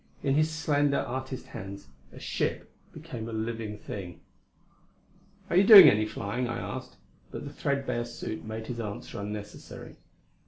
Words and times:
In 0.23 0.33
his 0.33 0.49
slender, 0.49 0.97
artist 0.97 1.45
hands 1.49 1.89
a 2.11 2.19
ship 2.19 2.71
became 2.91 3.29
a 3.29 3.33
live 3.33 3.81
thing. 3.81 4.21
"Are 5.47 5.55
you 5.55 5.63
doing 5.63 5.87
any 5.87 6.07
flying?" 6.07 6.47
I 6.47 6.57
asked, 6.57 6.97
but 7.29 7.43
the 7.45 7.53
threadbare 7.53 8.05
suit 8.05 8.43
made 8.43 8.65
his 8.65 8.79
answer 8.79 9.19
unnecessary. 9.21 9.97